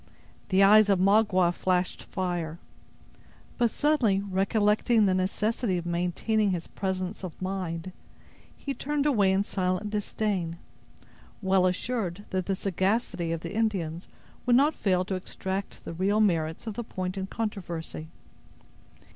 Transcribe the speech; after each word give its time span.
The 0.49 0.63
eyes 0.63 0.89
of 0.89 0.97
Magua 0.99 1.53
flashed 1.53 2.01
fire; 2.01 2.57
but 3.59 3.69
suddenly 3.69 4.19
recollecting 4.19 5.05
the 5.05 5.13
necessity 5.13 5.77
of 5.77 5.85
maintaining 5.85 6.49
his 6.49 6.65
presence 6.65 7.23
of 7.23 7.39
mind, 7.39 7.91
he 8.57 8.73
turned 8.73 9.05
away 9.05 9.31
in 9.31 9.43
silent 9.43 9.91
disdain, 9.91 10.57
well 11.39 11.67
assured 11.67 12.25
that 12.31 12.47
the 12.47 12.55
sagacity 12.55 13.31
of 13.31 13.41
the 13.41 13.53
Indians 13.53 14.07
would 14.47 14.55
not 14.55 14.73
fail 14.73 15.05
to 15.05 15.13
extract 15.13 15.85
the 15.85 15.93
real 15.93 16.19
merits 16.19 16.65
of 16.65 16.73
the 16.73 16.83
point 16.83 17.15
in 17.15 17.27
controversy. 17.27 18.07